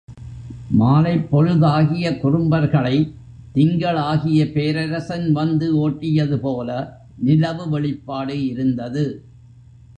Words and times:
மாலைப் 0.71 1.27
பொழுதாகிய 1.31 2.11
குறும்பர்களைத் 2.11 3.11
திங்கள் 3.53 3.95
ஆகிய 3.95 4.51
பேரரசன் 4.51 5.31
வந்து 5.31 5.89
ஓட்டியது 5.89 6.37
போல 6.37 6.69
நிலவு 7.17 7.69
வெளிப்பாடு 7.69 8.45
இருந்தது. 8.45 9.05